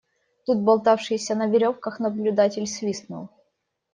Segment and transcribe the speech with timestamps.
[0.45, 3.29] Тут болтавшийся на веревках наблюдатель свистнул.